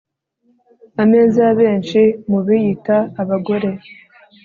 Ameza 1.03 1.39
ya 1.47 1.53
benshi 1.61 1.99
mu 2.29 2.39
biyita 2.45 2.97
abagore 3.21 3.69